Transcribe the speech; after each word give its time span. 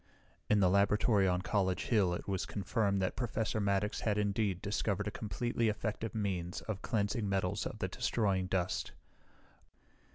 In 0.49 0.61
the 0.61 0.69
laboratory 0.71 1.27
on 1.27 1.43
College 1.43 1.83
Hill 1.85 2.15
it 2.15 2.27
was 2.27 2.47
confirmed 2.47 3.03
that 3.03 3.15
Professor 3.15 3.59
Maddox 3.59 3.99
had 3.99 4.17
indeed 4.17 4.59
discovered 4.59 5.07
a 5.07 5.11
completely 5.11 5.67
effective 5.69 6.15
means 6.15 6.61
of 6.61 6.81
cleansing 6.81 7.29
metals 7.29 7.67
of 7.67 7.77
the 7.77 7.87
destroying 7.87 8.47
dust. 8.47 8.93